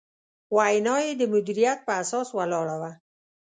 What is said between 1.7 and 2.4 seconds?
په اساس